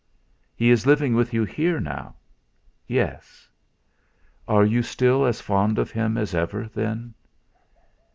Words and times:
"He 0.55 0.71
is 0.71 0.87
living 0.87 1.13
with 1.13 1.31
you 1.31 1.43
here 1.43 1.79
now?" 1.79 2.15
"Yes." 2.87 3.47
"Are 4.47 4.65
you 4.65 4.81
still 4.81 5.27
as 5.27 5.41
fond 5.41 5.77
of 5.77 5.91
him 5.91 6.17
as 6.17 6.33
ever, 6.33 6.67
then?" 6.67 7.13